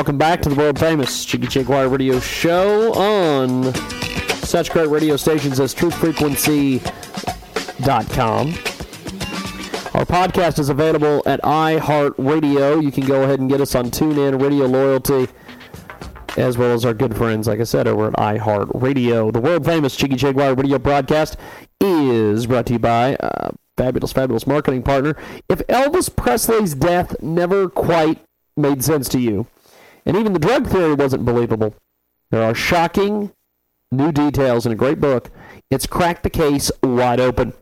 Welcome 0.00 0.16
back 0.16 0.40
to 0.40 0.48
the 0.48 0.54
world 0.54 0.78
famous 0.78 1.26
Jiggy 1.26 1.46
Jaguar 1.46 1.86
Radio 1.88 2.20
Show 2.20 2.94
on 2.94 3.74
such 3.74 4.70
great 4.70 4.88
radio 4.88 5.18
stations 5.18 5.60
as 5.60 5.74
TruthFrequency.com. 5.74 8.46
Our 9.92 10.06
podcast 10.06 10.58
is 10.58 10.70
available 10.70 11.22
at 11.26 11.42
iHeartRadio. 11.42 12.82
You 12.82 12.90
can 12.90 13.04
go 13.04 13.24
ahead 13.24 13.40
and 13.40 13.50
get 13.50 13.60
us 13.60 13.74
on 13.74 13.90
TuneIn, 13.90 14.40
Radio 14.40 14.64
Loyalty, 14.64 15.28
as 16.38 16.56
well 16.56 16.72
as 16.72 16.86
our 16.86 16.94
good 16.94 17.14
friends, 17.14 17.46
like 17.46 17.60
I 17.60 17.64
said, 17.64 17.86
over 17.86 18.06
at 18.06 18.14
iHeartRadio. 18.14 19.34
The 19.34 19.40
world 19.40 19.66
famous 19.66 19.94
Jiggy 19.94 20.16
Jaguar 20.16 20.54
Radio 20.54 20.78
broadcast 20.78 21.36
is 21.78 22.46
brought 22.46 22.64
to 22.68 22.72
you 22.72 22.78
by 22.78 23.16
uh, 23.16 23.50
fabulous, 23.76 24.14
fabulous 24.14 24.46
marketing 24.46 24.82
partner. 24.82 25.14
If 25.50 25.58
Elvis 25.66 26.16
Presley's 26.16 26.74
death 26.74 27.20
never 27.20 27.68
quite 27.68 28.24
made 28.56 28.82
sense 28.82 29.06
to 29.10 29.20
you, 29.20 29.46
and 30.06 30.16
even 30.16 30.32
the 30.32 30.38
drug 30.38 30.66
theory 30.66 30.94
wasn't 30.94 31.24
believable, 31.24 31.74
there 32.30 32.42
are 32.42 32.54
shocking 32.54 33.32
new 33.90 34.12
details 34.12 34.66
in 34.66 34.72
a 34.72 34.76
great 34.76 35.00
book. 35.00 35.30
It's 35.70 35.86
cracked 35.86 36.22
the 36.22 36.30
case 36.30 36.70
wide 36.82 37.20
open. 37.20 37.52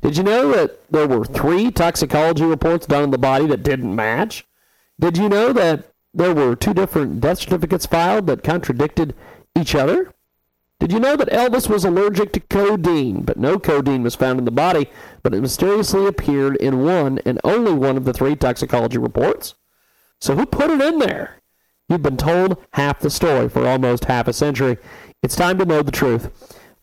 Did 0.00 0.16
you 0.16 0.22
know 0.22 0.50
that 0.52 0.90
there 0.90 1.06
were 1.06 1.24
three 1.24 1.70
toxicology 1.70 2.44
reports 2.44 2.86
done 2.86 3.02
on 3.02 3.10
the 3.10 3.18
body 3.18 3.46
that 3.46 3.62
didn't 3.62 3.94
match? 3.94 4.46
Did 4.98 5.16
you 5.16 5.28
know 5.28 5.52
that 5.52 5.92
there 6.12 6.34
were 6.34 6.56
two 6.56 6.74
different 6.74 7.20
death 7.20 7.40
certificates 7.40 7.86
filed 7.86 8.26
that 8.26 8.44
contradicted 8.44 9.14
each 9.56 9.74
other? 9.74 10.12
Did 10.80 10.92
you 10.92 11.00
know 11.00 11.16
that 11.16 11.30
Elvis 11.30 11.68
was 11.68 11.84
allergic 11.84 12.32
to 12.32 12.40
codeine, 12.40 13.22
but 13.22 13.38
no 13.38 13.58
codeine 13.58 14.02
was 14.02 14.14
found 14.14 14.38
in 14.38 14.44
the 14.44 14.50
body, 14.50 14.90
but 15.22 15.32
it 15.32 15.40
mysteriously 15.40 16.06
appeared 16.06 16.56
in 16.56 16.84
one 16.84 17.20
and 17.24 17.40
only 17.44 17.72
one 17.72 17.96
of 17.96 18.04
the 18.04 18.12
three 18.12 18.36
toxicology 18.36 18.98
reports? 18.98 19.54
So 20.20 20.34
who 20.34 20.46
put 20.46 20.70
it 20.70 20.80
in 20.80 20.98
there? 20.98 21.40
You've 21.94 22.02
been 22.02 22.16
told 22.16 22.58
half 22.72 22.98
the 22.98 23.08
story 23.08 23.48
for 23.48 23.68
almost 23.68 24.06
half 24.06 24.26
a 24.26 24.32
century. 24.32 24.78
It's 25.22 25.36
time 25.36 25.58
to 25.58 25.64
know 25.64 25.80
the 25.80 25.92
truth. 25.92 26.28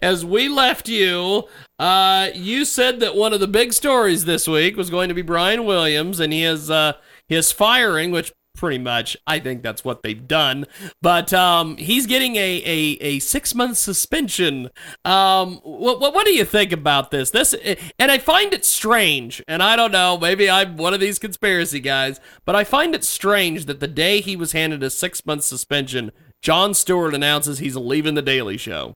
as 0.02 0.24
we 0.24 0.48
left 0.48 0.88
you, 0.88 1.44
uh, 1.80 2.30
you 2.34 2.66
said 2.66 3.00
that 3.00 3.16
one 3.16 3.32
of 3.32 3.40
the 3.40 3.48
big 3.48 3.72
stories 3.72 4.26
this 4.26 4.46
week 4.46 4.76
was 4.76 4.90
going 4.90 5.08
to 5.08 5.14
be 5.14 5.22
Brian 5.22 5.64
Williams 5.64 6.20
and 6.20 6.30
his 6.30 6.70
uh, 6.70 6.92
his 7.26 7.52
firing, 7.52 8.10
which 8.10 8.32
pretty 8.54 8.76
much 8.76 9.16
I 9.26 9.38
think 9.38 9.62
that's 9.62 9.82
what 9.82 10.02
they've 10.02 10.28
done. 10.28 10.66
But 11.00 11.32
um, 11.32 11.78
he's 11.78 12.04
getting 12.04 12.36
a, 12.36 12.62
a, 12.66 12.98
a 13.00 13.18
six 13.20 13.54
month 13.54 13.78
suspension. 13.78 14.68
Um, 15.06 15.56
what, 15.62 16.00
what 16.00 16.14
what 16.14 16.26
do 16.26 16.34
you 16.34 16.44
think 16.44 16.70
about 16.70 17.10
this? 17.10 17.30
This 17.30 17.54
and 17.98 18.10
I 18.10 18.18
find 18.18 18.52
it 18.52 18.66
strange, 18.66 19.42
and 19.48 19.62
I 19.62 19.74
don't 19.74 19.90
know, 19.90 20.18
maybe 20.18 20.50
I'm 20.50 20.76
one 20.76 20.92
of 20.92 21.00
these 21.00 21.18
conspiracy 21.18 21.80
guys, 21.80 22.20
but 22.44 22.54
I 22.54 22.62
find 22.62 22.94
it 22.94 23.04
strange 23.04 23.64
that 23.64 23.80
the 23.80 23.88
day 23.88 24.20
he 24.20 24.36
was 24.36 24.52
handed 24.52 24.82
a 24.82 24.90
six 24.90 25.24
month 25.24 25.44
suspension, 25.44 26.12
Jon 26.42 26.74
Stewart 26.74 27.14
announces 27.14 27.58
he's 27.58 27.74
leaving 27.74 28.16
the 28.16 28.20
Daily 28.20 28.58
Show. 28.58 28.92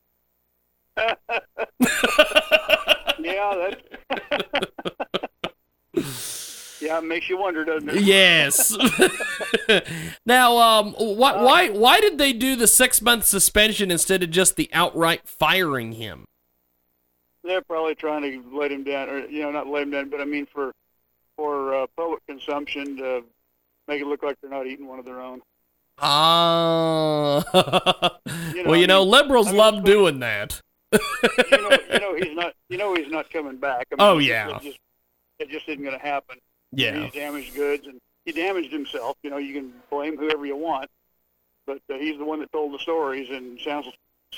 yeah, 3.35 3.71
that's 3.71 3.83
yeah, 6.81 6.99
it 6.99 7.05
makes 7.05 7.29
you 7.29 7.39
wonder, 7.39 7.65
doesn't 7.65 7.89
it? 7.89 8.03
Yes. 8.03 8.77
now, 10.27 10.59
um, 10.59 10.93
why, 10.93 11.33
uh, 11.33 11.45
why, 11.45 11.69
why 11.71 12.01
did 12.01 12.19
they 12.19 12.33
do 12.33 12.57
the 12.57 12.67
six 12.67 13.01
month 13.01 13.25
suspension 13.25 13.91
instead 13.91 14.23
of 14.23 14.31
just 14.31 14.57
the 14.57 14.69
outright 14.73 15.27
firing 15.27 15.93
him? 15.93 16.25
They're 17.43 17.63
probably 17.63 17.95
trying 17.95 18.23
to 18.23 18.57
let 18.57 18.73
him 18.73 18.85
down, 18.85 19.09
or 19.09 19.27
you 19.27 19.43
know, 19.43 19.51
not 19.51 19.67
let 19.67 19.83
him 19.83 19.91
down, 19.91 20.09
but 20.11 20.21
I 20.21 20.25
mean 20.25 20.47
for 20.47 20.73
for 21.37 21.75
uh, 21.75 21.87
public 21.97 22.25
consumption 22.27 22.97
to 22.99 23.25
make 23.89 24.01
it 24.01 24.07
look 24.07 24.23
like 24.23 24.41
they're 24.41 24.51
not 24.51 24.67
eating 24.67 24.87
one 24.87 24.99
of 24.99 25.05
their 25.05 25.21
own. 25.21 25.43
Ah. 25.99 27.45
Uh, 27.53 28.11
you 28.55 28.65
know, 28.65 28.71
well, 28.71 28.81
you 28.81 28.87
know, 28.87 29.03
mean, 29.03 29.11
liberals 29.11 29.49
I 29.49 29.51
mean, 29.51 29.59
love 29.59 29.85
doing 29.85 30.21
that 30.21 30.61
you 31.51 31.59
know, 31.59 31.79
you 31.93 32.01
know 32.01 32.15
he's 32.15 32.37
not. 32.37 32.55
You 32.69 32.79
know 32.79 32.95
he's 32.95 33.11
not 33.11 33.31
coming 33.31 33.57
back. 33.57 33.87
I 33.93 33.95
mean, 33.95 34.09
oh 34.09 34.19
yeah. 34.19 34.57
It 34.57 34.63
just, 34.63 34.79
it 35.39 35.49
just 35.51 35.69
isn't 35.69 35.83
going 35.83 35.99
to 35.99 36.05
happen. 36.05 36.39
Yeah. 36.73 37.05
He's 37.05 37.13
damaged 37.13 37.55
goods, 37.55 37.87
and 37.87 38.01
he 38.25 38.33
damaged 38.33 38.73
himself. 38.73 39.17
You 39.23 39.31
know, 39.31 39.39
you 39.39 39.55
can 39.55 39.73
blame 39.91 40.17
whoever 40.17 40.47
you 40.47 40.57
want, 40.57 40.91
but 41.67 41.79
uh, 41.93 41.95
he's 41.99 42.19
the 42.19 42.25
one 42.25 42.41
that 42.41 42.53
told 42.53 42.73
the 42.73 42.79
stories, 42.79 43.31
and 43.31 43.61
sounds 43.61 43.87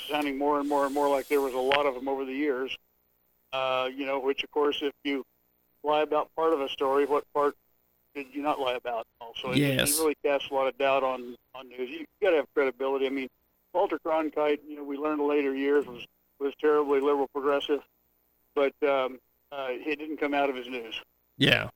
sounding 0.09 0.37
more 0.37 0.59
and 0.59 0.69
more 0.69 0.85
and 0.85 0.93
more 0.93 1.09
like 1.09 1.27
there 1.27 1.41
was 1.41 1.53
a 1.53 1.59
lot 1.59 1.85
of 1.85 1.95
them 1.95 2.07
over 2.07 2.25
the 2.25 2.33
years. 2.33 2.75
Uh, 3.53 3.89
you 3.93 4.05
know, 4.05 4.19
which 4.19 4.43
of 4.43 4.51
course, 4.51 4.79
if 4.81 4.93
you 5.03 5.23
lie 5.83 6.01
about 6.01 6.29
part 6.35 6.53
of 6.53 6.61
a 6.61 6.69
story, 6.69 7.05
what 7.05 7.23
part 7.33 7.55
did 8.13 8.27
you 8.33 8.41
not 8.41 8.59
lie 8.59 8.73
about? 8.73 9.05
Also, 9.21 9.53
yes. 9.53 9.97
it, 9.97 10.01
really 10.01 10.15
casts 10.23 10.49
a 10.49 10.53
lot 10.53 10.67
of 10.67 10.77
doubt 10.77 11.03
on 11.03 11.35
on 11.55 11.67
news. 11.69 11.89
You, 11.89 11.99
you 11.99 12.05
got 12.21 12.31
to 12.31 12.37
have 12.37 12.47
credibility. 12.53 13.05
I 13.05 13.09
mean, 13.09 13.27
Walter 13.73 13.99
Cronkite, 14.05 14.59
you 14.67 14.77
know, 14.77 14.83
we 14.83 14.97
learned 14.97 15.21
in 15.21 15.27
later 15.27 15.55
years 15.55 15.85
was 15.85 16.05
was 16.39 16.53
terribly 16.59 16.99
liberal 16.99 17.27
progressive, 17.27 17.81
but 18.55 18.73
um, 18.83 19.19
uh, 19.51 19.67
it 19.69 19.99
didn't 19.99 20.17
come 20.17 20.33
out 20.33 20.49
of 20.49 20.55
his 20.55 20.67
news. 20.67 20.99
Yeah. 21.37 21.69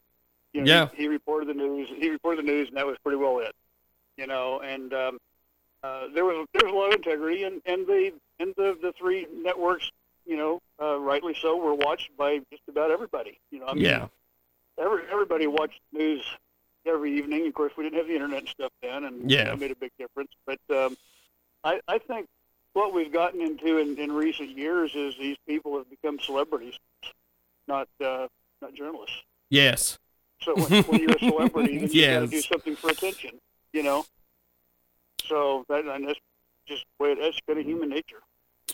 You 0.53 0.61
know, 0.61 0.71
yeah. 0.71 0.89
He, 0.93 1.03
he, 1.03 1.07
reported 1.07 1.47
the 1.47 1.53
news. 1.53 1.89
He 1.89 2.09
reported 2.09 2.45
the 2.45 2.51
news, 2.51 2.67
and 2.67 2.77
that 2.77 2.85
was 2.85 2.97
pretty 3.03 3.17
well 3.17 3.39
it. 3.39 3.55
You 4.17 4.27
know, 4.27 4.59
and 4.59 4.93
um, 4.93 5.17
uh, 5.83 6.07
there 6.13 6.25
was 6.25 6.45
there 6.53 6.69
was 6.69 6.73
a 6.73 6.77
lot 6.77 6.89
of 6.89 6.95
integrity, 6.95 7.43
and 7.43 7.61
and 7.65 7.87
the 7.87 8.11
and 8.39 8.53
the 8.57 8.77
the 8.81 8.93
three 8.97 9.25
networks, 9.33 9.89
you 10.25 10.35
know, 10.35 10.61
uh, 10.81 10.99
rightly 10.99 11.35
so, 11.41 11.57
were 11.57 11.73
watched 11.73 12.15
by 12.17 12.39
just 12.51 12.63
about 12.67 12.91
everybody. 12.91 13.39
You 13.49 13.59
know, 13.59 13.67
I 13.67 13.73
mean, 13.73 13.85
yeah. 13.85 14.07
Every, 14.77 15.03
everybody 15.11 15.47
watched 15.47 15.79
news 15.93 16.23
every 16.85 17.17
evening. 17.17 17.47
Of 17.47 17.53
course, 17.53 17.71
we 17.77 17.83
didn't 17.83 17.97
have 17.97 18.07
the 18.07 18.13
internet 18.13 18.39
and 18.39 18.49
stuff 18.49 18.71
then, 18.81 19.05
and 19.05 19.31
yeah, 19.31 19.45
that 19.45 19.59
made 19.59 19.71
a 19.71 19.75
big 19.75 19.91
difference. 19.97 20.31
But 20.45 20.59
um, 20.69 20.97
I, 21.63 21.79
I 21.87 21.97
think 21.97 22.27
what 22.73 22.93
we've 22.93 23.11
gotten 23.11 23.41
into 23.41 23.77
in, 23.77 23.97
in 23.97 24.11
recent 24.11 24.57
years 24.57 24.95
is 24.95 25.15
these 25.19 25.37
people 25.47 25.77
have 25.77 25.89
become 25.89 26.19
celebrities, 26.19 26.75
not 27.67 27.87
uh, 28.03 28.27
not 28.61 28.73
journalists. 28.73 29.15
Yes. 29.49 29.97
So 30.41 30.55
when, 30.55 30.83
when 30.83 31.01
you're 31.01 31.15
a 31.15 31.19
celebrity, 31.19 31.77
then 31.77 31.89
you 31.91 32.01
yes. 32.01 32.19
got 32.19 32.25
to 32.25 32.27
do 32.27 32.41
something 32.41 32.75
for 32.75 32.89
attention, 32.89 33.31
you 33.73 33.83
know. 33.83 34.05
So 35.25 35.65
that 35.69 35.85
and 35.85 36.07
that's 36.07 36.19
just 36.67 36.85
the 36.97 37.03
way 37.03 37.11
it 37.11 37.19
is. 37.19 37.35
Kind 37.47 37.59
of 37.59 37.65
human 37.65 37.89
nature. 37.89 38.21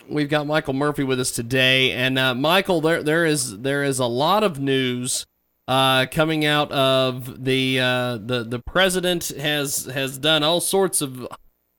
We've 0.08 0.29
got 0.29 0.46
Michael 0.46 0.74
Murphy 0.74 1.03
with 1.03 1.19
us 1.19 1.31
today, 1.31 1.91
and 1.91 2.19
uh, 2.19 2.35
Michael, 2.35 2.81
there 2.81 3.03
there 3.03 3.25
is 3.25 3.59
there 3.59 3.84
is 3.84 4.00
a 4.00 4.06
lot 4.06 4.44
of 4.44 4.59
news 4.59 5.25
uh, 5.68 6.06
coming 6.12 6.46
out 6.46 6.72
of 6.72 7.44
the 7.44 7.79
uh, 7.79 8.17
the 8.17 8.46
the 8.47 8.59
president 8.59 9.29
has 9.29 9.85
has 9.85 10.17
done 10.17 10.43
all 10.43 10.61
sorts 10.61 11.02
of 11.02 11.28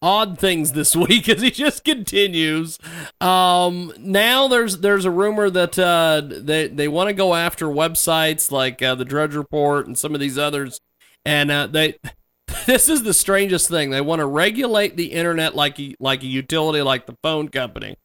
odd 0.00 0.38
things 0.38 0.72
this 0.72 0.94
week 0.96 1.28
as 1.28 1.42
he 1.42 1.50
just 1.50 1.84
continues. 1.84 2.78
Um, 3.20 3.92
now 3.98 4.48
there's 4.48 4.78
there's 4.78 5.04
a 5.04 5.10
rumor 5.10 5.50
that 5.50 5.78
uh, 5.78 6.22
they 6.24 6.68
they 6.68 6.88
want 6.88 7.08
to 7.08 7.14
go 7.14 7.34
after 7.34 7.66
websites 7.66 8.50
like 8.50 8.82
uh, 8.82 8.94
the 8.94 9.04
Drudge 9.04 9.34
Report 9.34 9.86
and 9.86 9.98
some 9.98 10.14
of 10.14 10.20
these 10.20 10.38
others, 10.38 10.80
and 11.24 11.50
uh, 11.50 11.66
they. 11.66 11.96
This 12.64 12.88
is 12.88 13.02
the 13.02 13.12
strangest 13.12 13.68
thing. 13.68 13.90
They 13.90 14.00
want 14.00 14.20
to 14.20 14.26
regulate 14.26 14.96
the 14.96 15.12
internet 15.12 15.54
like 15.54 15.78
like 16.00 16.22
a 16.22 16.26
utility, 16.26 16.80
like 16.80 17.04
the 17.04 17.16
phone 17.22 17.48
company. 17.48 17.96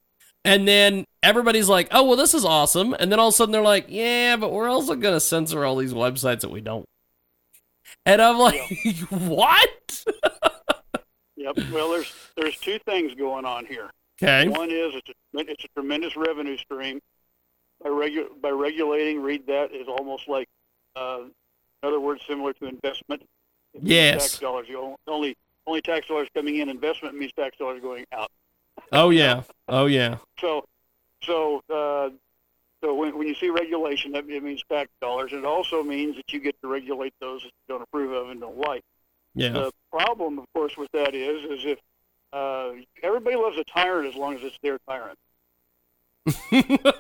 And 0.46 0.68
then 0.68 1.06
everybody's 1.22 1.70
like, 1.70 1.88
"Oh, 1.92 2.04
well, 2.04 2.18
this 2.18 2.34
is 2.34 2.44
awesome." 2.44 2.94
And 3.00 3.10
then 3.12 3.20
all 3.20 3.30
of 3.30 3.34
a 3.34 3.36
sudden 3.36 3.54
they're 3.54 3.62
like, 3.62 3.86
"Yeah, 3.88 4.36
but 4.36 4.52
we're 4.52 4.70
also 4.70 4.96
going 4.96 5.16
to 5.16 5.20
censor 5.22 5.64
all 5.64 5.78
these 5.78 5.94
websites 5.94 6.42
that 6.42 6.52
we 6.52 6.60
don't." 6.60 6.86
And 8.06 8.22
I'm 8.22 8.38
like, 8.38 8.60
"What?" 9.10 10.06
Yep. 11.44 11.72
Well, 11.74 11.92
there's 11.92 12.14
there's 12.38 12.58
two 12.58 12.80
things 12.80 13.14
going 13.16 13.44
on 13.44 13.66
here. 13.66 13.92
Okay. 14.22 14.48
One 14.48 14.72
is 14.72 14.96
it's 14.96 15.10
a, 15.10 15.40
it's 15.40 15.66
a 15.66 15.68
tremendous 15.76 16.16
revenue 16.16 16.56
stream. 16.58 17.02
By 17.84 17.90
regu- 17.90 18.42
by 18.42 18.50
regulating, 18.50 19.22
read 19.22 19.46
that 19.48 19.74
is 19.74 19.88
almost 19.90 20.30
like, 20.30 20.48
uh, 20.96 21.24
in 21.24 21.88
other 21.88 22.00
words, 22.00 22.22
similar 22.26 22.54
to 22.54 22.66
investment. 22.68 23.24
Yes. 23.74 24.22
Tax 24.22 24.40
dollars. 24.40 24.68
You 24.70 24.96
only 25.06 25.36
only 25.68 25.82
tax 25.82 26.08
dollars 26.08 26.30
coming 26.34 26.58
in. 26.58 26.70
Investment 26.70 27.18
means 27.18 27.34
tax 27.34 27.58
dollars 27.58 27.82
going 27.82 28.06
out. 28.14 28.32
Oh 28.94 29.10
yeah. 29.10 29.44
Oh 29.68 29.88
yeah. 29.88 30.20
So, 30.40 30.64
so, 31.24 31.62
uh, 31.70 32.10
so 32.82 32.96
when, 32.96 33.18
when 33.18 33.28
you 33.28 33.36
see 33.36 33.50
regulation, 33.50 34.14
that 34.14 34.30
it 34.30 34.44
means 34.44 34.64
tax 34.70 34.90
dollars. 35.02 35.34
It 35.34 35.44
also 35.44 35.84
means 35.84 36.16
that 36.16 36.32
you 36.32 36.40
get 36.40 36.56
to 36.62 36.70
regulate 36.70 37.14
those 37.20 37.42
that 37.42 37.48
you 37.48 37.52
don't 37.68 37.82
approve 37.82 38.14
of 38.14 38.30
and 38.30 38.40
don't 38.40 38.58
like. 38.58 38.84
Yeah. 39.36 39.50
The 39.50 39.72
problem, 39.92 40.40
of 40.40 40.46
course, 40.54 40.78
with 40.78 40.92
that 40.94 41.16
is, 41.16 41.44
is 41.60 41.66
if 41.66 41.80
uh, 42.32 42.72
everybody 43.02 43.36
loves 43.36 43.58
a 43.58 43.64
tyrant 43.64 44.08
as 44.08 44.16
long 44.16 44.36
as 44.36 44.42
it's 44.44 44.58
their 44.64 44.78
tyrant. 44.88 45.18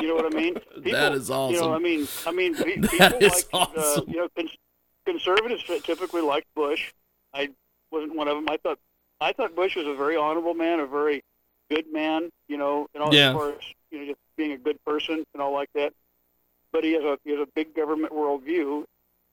You 0.00 0.08
know 0.10 0.16
what 0.16 0.34
I 0.34 0.36
mean? 0.36 0.58
that 0.92 1.12
is 1.14 1.30
awesome. 1.30 1.54
You 1.54 1.60
know, 1.62 1.72
I 1.74 1.78
mean, 1.78 2.06
I 2.26 2.32
mean, 2.32 2.54
pe- 2.62 2.74
people 2.74 2.98
That 2.98 3.22
is 3.22 3.46
like, 3.54 3.70
uh, 3.74 4.02
you 4.06 4.16
know, 4.18 4.28
cons- 4.36 4.58
conservatives 5.06 5.64
typically 5.82 6.20
like 6.20 6.44
Bush. 6.54 6.92
I 7.32 7.48
wasn't 7.90 8.14
one 8.14 8.28
of 8.28 8.36
them. 8.36 8.46
I 8.50 8.58
thought, 8.58 8.78
I 9.22 9.32
thought 9.32 9.56
Bush 9.56 9.76
was 9.76 9.86
a 9.86 9.94
very 9.94 10.14
honorable 10.14 10.52
man, 10.52 10.80
a 10.80 10.86
very 10.86 11.24
good 11.70 11.86
man. 11.90 12.28
You 12.48 12.58
know, 12.58 12.86
and 12.92 13.02
all 13.02 13.14
Yeah. 13.14 13.30
as 13.30 13.34
far 13.34 13.48
as 13.52 13.58
you 13.90 14.00
know, 14.00 14.06
just 14.08 14.18
being 14.36 14.52
a 14.52 14.58
good 14.58 14.76
person 14.84 15.24
and 15.32 15.42
all 15.42 15.54
like 15.54 15.70
that. 15.74 15.94
But 16.70 16.84
he 16.84 16.92
has 16.92 17.02
a 17.04 17.18
he 17.24 17.30
has 17.30 17.40
a 17.40 17.48
big 17.54 17.74
government 17.74 18.12
worldview. 18.12 18.84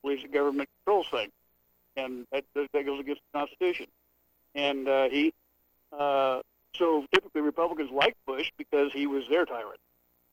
Believes 0.03 0.21
that 0.21 0.31
government 0.31 0.69
controls 0.85 1.07
things, 1.11 1.33
and 1.95 2.25
that 2.31 2.43
that 2.55 2.85
goes 2.85 2.99
against 2.99 3.21
the 3.31 3.39
Constitution. 3.39 3.87
And 4.55 4.87
uh, 4.87 5.09
he, 5.09 5.33
uh, 5.97 6.41
so 6.75 7.05
typically 7.13 7.41
Republicans 7.41 7.89
like 7.91 8.15
Bush 8.25 8.51
because 8.57 8.91
he 8.91 9.07
was 9.07 9.23
their 9.29 9.45
tyrant, 9.45 9.79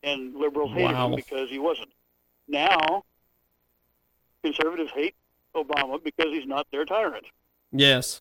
and 0.03 0.35
liberals 0.35 0.73
hated 0.73 0.93
Wow. 0.95 1.09
him 1.09 1.17
because 1.17 1.49
he 1.51 1.59
wasn't. 1.59 1.91
Now, 2.49 3.05
conservatives 4.43 4.91
hate 4.95 5.15
Obama 5.55 6.03
because 6.03 6.27
he's 6.27 6.47
not 6.47 6.67
their 6.71 6.85
tyrant, 6.85 7.27
yes. 7.73 8.21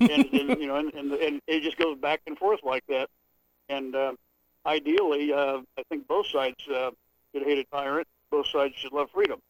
and, 0.00 0.10
and 0.32 0.60
you 0.60 0.66
know, 0.66 0.76
and, 0.76 0.92
and 0.94 1.12
and 1.12 1.40
it 1.46 1.62
just 1.62 1.76
goes 1.76 1.96
back 1.98 2.20
and 2.26 2.36
forth 2.36 2.60
like 2.64 2.84
that. 2.88 3.08
And 3.68 3.94
uh, 3.94 4.12
ideally, 4.64 5.32
uh, 5.32 5.58
I 5.78 5.82
think 5.88 6.06
both 6.08 6.26
sides 6.28 6.56
uh, 6.72 6.90
should 7.32 7.44
hate 7.44 7.58
a 7.58 7.64
tyrant. 7.64 8.06
Both 8.30 8.48
sides 8.48 8.74
should 8.76 8.92
love 8.92 9.08
freedom. 9.12 9.40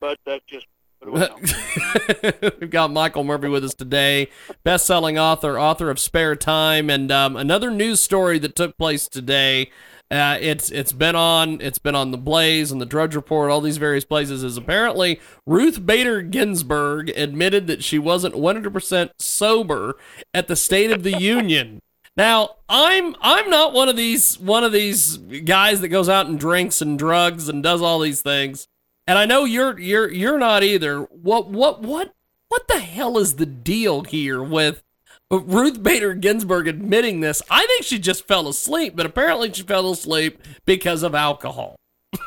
But 0.00 0.18
that's 0.26 0.44
just 0.46 0.66
We've 2.60 2.70
got 2.70 2.90
Michael 2.90 3.24
Murphy 3.24 3.48
with 3.48 3.64
us 3.64 3.74
today, 3.74 4.28
best-selling 4.62 5.18
author, 5.18 5.58
author 5.58 5.90
of 5.90 5.98
Spare 5.98 6.34
Time, 6.34 6.88
and 6.88 7.12
um, 7.12 7.36
another 7.36 7.70
news 7.70 8.00
story 8.00 8.38
that 8.38 8.56
took 8.56 8.78
place 8.78 9.06
today. 9.06 9.70
Uh, 10.10 10.38
it's 10.40 10.70
it's 10.70 10.92
been 10.92 11.16
on 11.16 11.60
it's 11.60 11.78
been 11.78 11.94
on 11.94 12.10
the 12.10 12.18
Blaze 12.18 12.70
and 12.70 12.80
the 12.80 12.86
Drudge 12.86 13.14
Report, 13.14 13.50
all 13.50 13.60
these 13.60 13.76
various 13.76 14.04
places. 14.04 14.42
Is 14.42 14.56
apparently 14.56 15.20
Ruth 15.46 15.84
Bader 15.84 16.22
Ginsburg 16.22 17.10
admitted 17.10 17.66
that 17.66 17.82
she 17.82 17.98
wasn't 17.98 18.34
100% 18.34 19.10
sober 19.18 19.96
at 20.32 20.46
the 20.46 20.56
State 20.56 20.90
of 20.90 21.02
the 21.02 21.18
Union. 21.18 21.80
Now, 22.16 22.56
I'm 22.68 23.16
I'm 23.20 23.50
not 23.50 23.72
one 23.72 23.88
of 23.88 23.96
these 23.96 24.38
one 24.38 24.62
of 24.62 24.72
these 24.72 25.16
guys 25.16 25.80
that 25.80 25.88
goes 25.88 26.08
out 26.08 26.26
and 26.26 26.38
drinks 26.38 26.80
and 26.80 26.98
drugs 26.98 27.48
and 27.48 27.62
does 27.62 27.82
all 27.82 27.98
these 27.98 28.22
things. 28.22 28.68
And 29.06 29.18
I 29.18 29.26
know 29.26 29.44
you're 29.44 29.78
you're 29.78 30.10
you're 30.10 30.38
not 30.38 30.62
either. 30.62 31.02
What 31.02 31.48
what 31.48 31.82
what 31.82 32.12
what 32.48 32.68
the 32.68 32.80
hell 32.80 33.18
is 33.18 33.36
the 33.36 33.46
deal 33.46 34.02
here 34.02 34.42
with 34.42 34.82
Ruth 35.30 35.82
Bader 35.82 36.14
Ginsburg 36.14 36.68
admitting 36.68 37.20
this? 37.20 37.42
I 37.50 37.66
think 37.66 37.84
she 37.84 37.98
just 37.98 38.26
fell 38.26 38.48
asleep, 38.48 38.94
but 38.96 39.06
apparently 39.06 39.52
she 39.52 39.62
fell 39.62 39.90
asleep 39.90 40.40
because 40.64 41.02
of 41.02 41.14
alcohol. 41.14 41.76
yeah, 42.12 42.20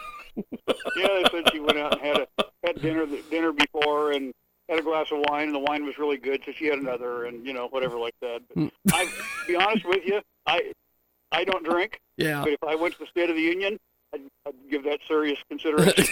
they 0.95 1.25
said 1.31 1.51
she 1.51 1.59
went 1.59 1.77
out 1.77 1.93
and 1.93 2.01
had 2.01 2.27
a 2.37 2.43
had 2.63 2.81
dinner 2.81 3.07
dinner 3.31 3.51
before 3.51 4.11
and 4.11 4.31
had 4.69 4.79
a 4.79 4.83
glass 4.83 5.07
of 5.11 5.23
wine, 5.29 5.47
and 5.47 5.55
the 5.55 5.59
wine 5.59 5.85
was 5.85 5.97
really 5.97 6.17
good, 6.17 6.41
so 6.45 6.51
she 6.51 6.65
had 6.65 6.77
another, 6.77 7.25
and 7.25 7.45
you 7.45 7.53
know 7.53 7.67
whatever 7.69 7.97
like 7.97 8.15
that. 8.21 8.41
But 8.49 8.57
hmm. 8.57 8.67
I, 8.93 9.05
to 9.05 9.11
be 9.47 9.55
honest 9.55 9.85
with 9.85 10.05
you, 10.05 10.21
I 10.45 10.73
I 11.31 11.43
don't 11.43 11.65
drink, 11.65 11.99
Yeah. 12.17 12.43
but 12.43 12.53
if 12.53 12.63
I 12.67 12.75
went 12.75 12.93
to 12.95 12.99
the 12.99 13.07
State 13.07 13.29
of 13.29 13.35
the 13.35 13.41
Union, 13.41 13.79
I'd, 14.17 14.29
I'd 14.47 14.71
give 14.71 14.83
that 14.83 14.99
serious 15.07 15.37
consideration. 15.49 16.05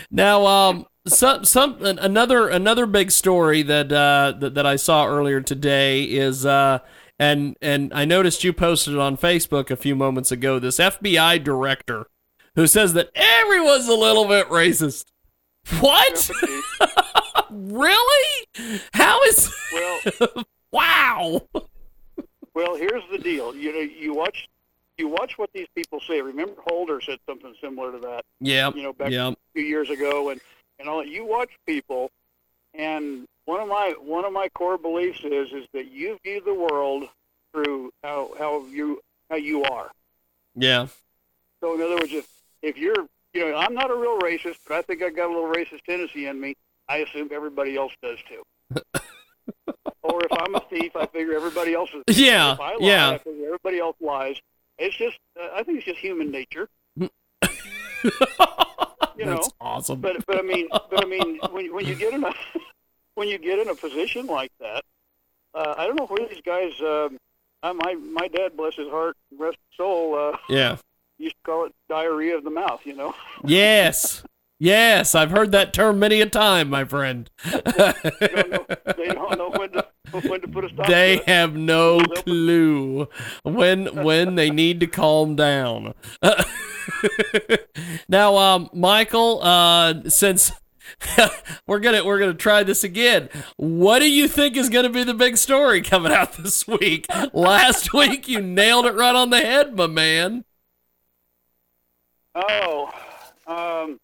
now, 0.10 0.46
um, 0.46 0.86
some 1.06 1.44
some 1.44 1.76
another 1.82 2.48
another 2.48 2.86
big 2.86 3.10
story 3.10 3.62
that 3.62 3.92
uh 3.92 4.34
that, 4.38 4.54
that 4.54 4.66
I 4.66 4.76
saw 4.76 5.06
earlier 5.06 5.40
today 5.40 6.04
is 6.04 6.44
uh 6.44 6.80
and 7.18 7.56
and 7.62 7.92
I 7.94 8.04
noticed 8.04 8.44
you 8.44 8.52
posted 8.52 8.94
it 8.94 9.00
on 9.00 9.16
Facebook 9.16 9.70
a 9.70 9.76
few 9.76 9.96
moments 9.96 10.30
ago. 10.30 10.58
This 10.58 10.78
FBI 10.78 11.42
director 11.42 12.06
who 12.54 12.66
says 12.66 12.94
that 12.94 13.10
everyone's 13.14 13.88
a 13.88 13.94
little 13.94 14.26
bit 14.26 14.48
racist. 14.48 15.04
What? 15.80 16.30
really? 17.50 18.46
How 18.94 19.22
is? 19.24 19.54
well, 19.72 20.44
Wow. 20.72 21.42
Well, 22.54 22.74
here's 22.76 23.02
the 23.10 23.18
deal. 23.18 23.54
You 23.54 23.72
know, 23.72 23.78
you 23.80 24.14
watch 24.14 24.48
you 24.96 25.08
watch 25.08 25.38
what 25.38 25.50
these 25.52 25.68
people 25.76 26.00
say. 26.00 26.20
Remember, 26.20 26.60
Holder 26.66 27.00
said 27.00 27.18
something 27.28 27.54
similar 27.60 27.92
to 27.92 27.98
that. 27.98 28.24
Yeah. 28.40 28.70
You 28.74 28.82
know, 28.82 28.92
back 28.92 29.10
Yeah. 29.12 29.28
a 29.28 29.34
few 29.54 29.62
years 29.64 29.90
ago, 29.90 30.30
and 30.30 30.40
and 30.78 30.88
all 30.88 31.04
you 31.04 31.24
watch 31.24 31.50
people, 31.66 32.10
and 32.74 33.26
one 33.44 33.60
of 33.60 33.68
my 33.68 33.94
one 34.00 34.24
of 34.24 34.32
my 34.32 34.48
core 34.50 34.78
beliefs 34.78 35.20
is 35.24 35.52
is 35.52 35.66
that 35.72 35.90
you 35.90 36.18
view 36.24 36.40
the 36.44 36.54
world 36.54 37.08
through 37.52 37.92
how 38.02 38.30
how 38.38 38.64
you 38.66 39.00
how 39.30 39.36
you 39.36 39.62
are. 39.64 39.90
Yeah. 40.54 40.86
So 41.60 41.74
in 41.74 41.82
other 41.82 41.96
words, 41.96 42.12
if 42.12 42.26
if 42.62 42.76
you're 42.76 43.06
you 43.34 43.50
know 43.50 43.56
I'm 43.56 43.74
not 43.74 43.90
a 43.90 43.94
real 43.94 44.18
racist, 44.18 44.56
but 44.66 44.76
I 44.78 44.82
think 44.82 45.02
I 45.02 45.10
got 45.10 45.26
a 45.26 45.32
little 45.32 45.52
racist 45.52 45.82
tendency 45.84 46.26
in 46.26 46.40
me. 46.40 46.56
I 46.88 46.98
assume 46.98 47.28
everybody 47.32 47.76
else 47.76 47.92
does 48.02 48.18
too. 48.28 48.42
if 50.24 50.32
I'm 50.32 50.54
a 50.54 50.60
thief, 50.70 50.94
I 50.96 51.06
figure 51.06 51.34
everybody 51.34 51.74
else 51.74 51.90
is. 52.06 52.18
Yeah, 52.18 52.52
If 52.54 52.60
I 52.60 52.70
lie, 52.72 52.76
yeah. 52.80 53.10
I 53.10 53.18
figure 53.18 53.46
everybody 53.46 53.78
else 53.78 53.96
lies. 54.00 54.36
It's 54.78 54.96
just 54.96 55.18
uh, 55.40 55.48
I 55.54 55.62
think 55.62 55.78
it's 55.78 55.86
just 55.86 55.98
human 55.98 56.30
nature. 56.30 56.68
You 59.16 59.24
know, 59.24 59.34
That's 59.34 59.50
awesome. 59.60 60.00
but 60.00 60.24
but 60.26 60.38
I 60.38 60.42
mean, 60.42 60.68
but 60.70 61.04
I 61.04 61.08
mean, 61.08 61.40
when 61.50 61.74
when 61.74 61.84
you 61.84 61.96
get 61.96 62.14
in 62.14 62.22
a 62.22 62.32
when 63.16 63.26
you 63.26 63.36
get 63.38 63.58
in 63.58 63.68
a 63.68 63.74
position 63.74 64.26
like 64.28 64.52
that, 64.60 64.84
uh, 65.54 65.74
I 65.76 65.86
don't 65.88 65.96
know 65.96 66.06
where 66.06 66.28
these 66.28 66.40
guys. 66.46 66.70
Um, 66.80 67.18
uh, 67.64 67.72
my 67.72 67.94
my 67.94 68.28
dad, 68.28 68.56
bless 68.56 68.76
his 68.76 68.88
heart, 68.88 69.16
rest 69.36 69.56
his 69.70 69.76
soul, 69.76 70.14
uh, 70.16 70.36
yeah. 70.48 70.76
used 71.18 71.34
to 71.34 71.42
call 71.50 71.64
it 71.66 71.74
diarrhea 71.88 72.36
of 72.36 72.44
the 72.44 72.50
mouth. 72.50 72.82
You 72.84 72.94
know, 72.94 73.12
Yes. 73.44 74.22
Yes, 74.60 75.16
I've 75.16 75.30
heard 75.32 75.50
that 75.52 75.72
term 75.72 75.98
many 75.98 76.20
a 76.20 76.26
time, 76.26 76.70
my 76.70 76.84
friend. 76.84 77.28
they 77.44 77.60
don't 78.28 78.50
know, 78.50 78.66
they 78.96 79.06
don't 79.08 79.38
know 79.38 79.50
when 79.50 79.70
to 79.72 79.86
when 80.12 80.40
to 80.40 80.48
put 80.48 80.64
a 80.64 80.68
stop. 80.68 80.86
they 80.86 81.22
have 81.26 81.54
no 81.54 82.00
clue 82.00 83.08
when 83.42 83.86
when 84.04 84.34
they 84.34 84.50
need 84.50 84.80
to 84.80 84.86
calm 84.86 85.36
down. 85.36 85.94
now, 88.08 88.36
um, 88.36 88.70
Michael, 88.72 89.40
uh, 89.42 89.94
since 90.08 90.52
we're 91.66 91.80
gonna 91.80 92.04
we're 92.04 92.18
gonna 92.18 92.34
try 92.34 92.62
this 92.62 92.84
again, 92.84 93.28
what 93.56 94.00
do 94.00 94.10
you 94.10 94.28
think 94.28 94.56
is 94.56 94.68
gonna 94.68 94.88
be 94.88 95.04
the 95.04 95.14
big 95.14 95.36
story 95.36 95.82
coming 95.82 96.12
out 96.12 96.32
this 96.38 96.66
week? 96.66 97.06
Last 97.32 97.92
week 97.92 98.28
you 98.28 98.40
nailed 98.40 98.86
it 98.86 98.94
right 98.94 99.14
on 99.14 99.30
the 99.30 99.38
head, 99.38 99.76
my 99.76 99.86
man. 99.86 100.44
Oh, 102.34 102.90
um, 103.46 103.98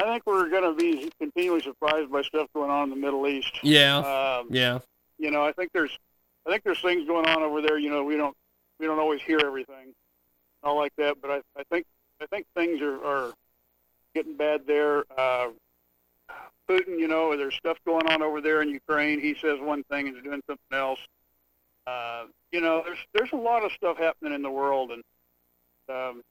I 0.00 0.04
think 0.04 0.22
we're 0.24 0.48
going 0.48 0.62
to 0.62 0.74
be 0.74 1.12
continually 1.20 1.60
surprised 1.60 2.10
by 2.10 2.22
stuff 2.22 2.48
going 2.54 2.70
on 2.70 2.84
in 2.84 2.90
the 2.90 2.96
Middle 2.96 3.26
East. 3.26 3.52
Yeah, 3.62 3.98
Um, 3.98 4.46
yeah, 4.50 4.78
you 5.18 5.30
know, 5.30 5.44
I 5.44 5.52
think 5.52 5.70
there's, 5.72 5.96
I 6.46 6.50
think 6.50 6.64
there's 6.64 6.80
things 6.80 7.06
going 7.06 7.26
on 7.26 7.42
over 7.42 7.60
there. 7.60 7.78
You 7.78 7.90
know, 7.90 8.02
we 8.02 8.16
don't, 8.16 8.34
we 8.78 8.86
don't 8.86 8.98
always 8.98 9.20
hear 9.20 9.40
everything, 9.44 9.92
all 10.62 10.76
like 10.76 10.92
that. 10.96 11.20
But 11.20 11.30
I, 11.30 11.36
I 11.58 11.62
think, 11.70 11.84
I 12.22 12.26
think 12.26 12.46
things 12.56 12.80
are, 12.80 13.04
are 13.04 13.32
getting 14.14 14.36
bad 14.36 14.62
there. 14.66 15.04
Uh, 15.18 15.48
Putin, 16.68 16.98
you 16.98 17.08
know, 17.08 17.36
there's 17.36 17.54
stuff 17.56 17.76
going 17.84 18.06
on 18.06 18.22
over 18.22 18.40
there 18.40 18.62
in 18.62 18.70
Ukraine. 18.70 19.20
He 19.20 19.34
says 19.34 19.58
one 19.60 19.82
thing 19.90 20.08
and 20.08 20.16
is 20.16 20.22
doing 20.22 20.40
something 20.46 20.78
else. 20.78 21.00
Uh, 21.86 22.24
you 22.52 22.60
know, 22.60 22.82
there's, 22.84 22.98
there's 23.12 23.32
a 23.32 23.36
lot 23.36 23.64
of 23.64 23.72
stuff 23.72 23.98
happening 23.98 24.32
in 24.32 24.42
the 24.42 24.50
world, 24.50 24.92
and 24.92 25.02
um, 25.88 26.22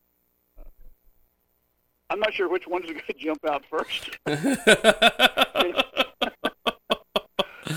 I'm 2.10 2.20
not 2.20 2.34
sure 2.34 2.50
which 2.50 2.68
one's 2.68 2.86
going 2.86 3.02
to 3.08 3.14
jump 3.14 3.46
out 3.46 3.64
first. 3.70 4.10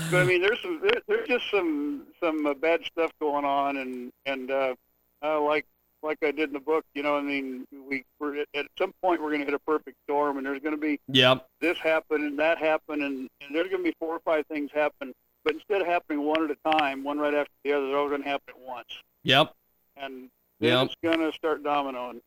But 0.09 0.21
I 0.21 0.25
mean, 0.25 0.41
there's 0.41 0.59
some 0.61 0.79
there, 0.81 1.01
there's 1.07 1.27
just 1.27 1.49
some 1.51 2.03
some 2.19 2.45
uh, 2.45 2.53
bad 2.53 2.81
stuff 2.85 3.11
going 3.19 3.45
on, 3.45 3.77
and 3.77 4.11
and 4.25 4.49
uh, 4.51 4.75
uh, 5.23 5.41
like 5.41 5.65
like 6.01 6.17
I 6.23 6.31
did 6.31 6.49
in 6.49 6.53
the 6.53 6.59
book, 6.59 6.83
you 6.93 7.01
know, 7.03 7.17
I 7.17 7.21
mean, 7.21 7.65
we 7.71 8.03
we're 8.19 8.41
at, 8.41 8.47
at 8.55 8.65
some 8.77 8.93
point 9.01 9.21
we're 9.21 9.29
going 9.29 9.41
to 9.41 9.45
hit 9.45 9.53
a 9.53 9.59
perfect 9.59 9.97
storm, 10.07 10.37
and 10.37 10.45
there's 10.45 10.59
going 10.61 10.75
to 10.75 10.81
be 10.81 10.99
yep, 11.07 11.47
this 11.61 11.77
happen 11.77 12.23
and 12.25 12.37
that 12.39 12.57
happen, 12.57 13.01
and, 13.03 13.29
and 13.41 13.55
there's 13.55 13.69
going 13.69 13.83
to 13.83 13.89
be 13.89 13.95
four 13.99 14.15
or 14.15 14.19
five 14.19 14.45
things 14.47 14.69
happen. 14.73 15.13
But 15.43 15.55
instead 15.55 15.81
of 15.81 15.87
happening 15.87 16.23
one 16.23 16.43
at 16.43 16.51
a 16.51 16.71
time, 16.77 17.03
one 17.03 17.19
right 17.19 17.33
after 17.33 17.51
the 17.63 17.73
other, 17.73 17.87
they're 17.87 17.97
all 17.97 18.09
going 18.09 18.23
to 18.23 18.29
happen 18.29 18.53
at 18.55 18.67
once, 18.67 18.89
yep. 19.23 19.53
and 19.97 20.29
Yep. 20.59 20.85
it's 20.85 20.95
going 21.03 21.19
to 21.19 21.31
start 21.33 21.63
dominoing. 21.63 22.21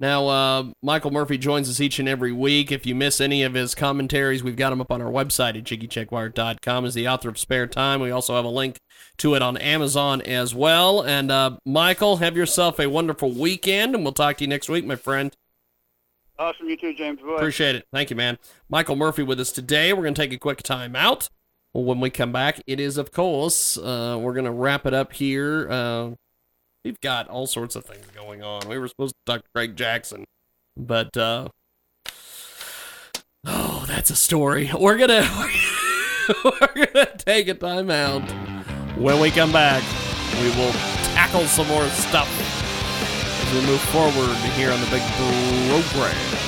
Now, 0.00 0.26
uh, 0.26 0.64
Michael 0.82 1.12
Murphy 1.12 1.38
joins 1.38 1.70
us 1.70 1.80
each 1.80 2.00
and 2.00 2.08
every 2.08 2.32
week. 2.32 2.72
If 2.72 2.84
you 2.84 2.94
miss 2.94 3.20
any 3.20 3.44
of 3.44 3.54
his 3.54 3.76
commentaries, 3.76 4.42
we've 4.42 4.56
got 4.56 4.70
them 4.70 4.80
up 4.80 4.90
on 4.90 5.00
our 5.00 5.10
website 5.10 5.56
at 5.56 5.64
jiggyjaguar.com. 5.64 6.84
As 6.84 6.94
the 6.94 7.06
author 7.06 7.28
of 7.28 7.38
Spare 7.38 7.68
Time, 7.68 8.00
we 8.00 8.10
also 8.10 8.34
have 8.34 8.44
a 8.44 8.48
link 8.48 8.78
to 9.18 9.34
it 9.34 9.42
on 9.42 9.56
Amazon 9.56 10.20
as 10.22 10.52
well. 10.54 11.02
And 11.02 11.30
uh, 11.30 11.58
Michael, 11.64 12.16
have 12.16 12.36
yourself 12.36 12.80
a 12.80 12.88
wonderful 12.88 13.30
weekend, 13.30 13.94
and 13.94 14.02
we'll 14.02 14.12
talk 14.12 14.38
to 14.38 14.44
you 14.44 14.48
next 14.48 14.68
week, 14.68 14.84
my 14.84 14.96
friend. 14.96 15.32
Awesome, 16.40 16.68
you 16.68 16.76
too, 16.76 16.92
James. 16.94 17.20
Bye. 17.20 17.36
Appreciate 17.36 17.76
it. 17.76 17.86
Thank 17.92 18.10
you, 18.10 18.16
man. 18.16 18.38
Michael 18.68 18.96
Murphy 18.96 19.22
with 19.22 19.38
us 19.38 19.52
today. 19.52 19.92
We're 19.92 20.02
going 20.02 20.14
to 20.14 20.20
take 20.20 20.32
a 20.32 20.38
quick 20.38 20.64
time 20.64 20.96
out. 20.96 21.28
When 21.72 22.00
we 22.00 22.10
come 22.10 22.32
back, 22.32 22.60
it 22.66 22.78
is, 22.78 22.98
of 22.98 23.10
course, 23.12 23.76
uh, 23.76 24.18
we're 24.20 24.32
going 24.32 24.44
to 24.44 24.52
wrap 24.52 24.86
it 24.86 24.94
up 24.94 25.12
here. 25.12 25.68
Uh, 25.70 26.10
we've 26.84 27.00
got 27.00 27.28
all 27.28 27.46
sorts 27.46 27.74
of 27.74 27.84
things 27.84 28.06
going 28.14 28.42
on. 28.42 28.68
We 28.68 28.78
were 28.78 28.88
supposed 28.88 29.14
to 29.14 29.32
talk 29.32 29.42
to 29.42 29.48
Craig 29.54 29.76
Jackson, 29.76 30.24
but 30.76 31.16
uh, 31.16 31.48
oh, 33.46 33.84
that's 33.88 34.10
a 34.10 34.16
story. 34.16 34.70
We're 34.78 34.98
gonna 34.98 35.22
we're 36.44 36.86
gonna 36.86 37.16
take 37.16 37.48
a 37.48 37.54
timeout. 37.54 38.28
When 38.98 39.18
we 39.20 39.30
come 39.30 39.52
back, 39.52 39.82
we 40.40 40.48
will 40.50 40.72
tackle 41.14 41.44
some 41.44 41.66
more 41.68 41.86
stuff 41.88 42.28
as 43.42 43.54
we 43.54 43.66
move 43.66 43.80
forward 43.80 44.36
here 44.56 44.70
on 44.70 44.80
the 44.80 44.86
big 44.86 45.02
program. 45.12 46.44